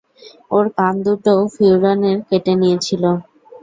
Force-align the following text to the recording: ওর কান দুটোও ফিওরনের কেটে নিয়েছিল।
ওর 0.51 0.65
কান 0.77 0.93
দুটোও 1.05 1.41
ফিওরনের 1.53 2.17
কেটে 2.29 2.53
নিয়েছিল। 2.61 3.03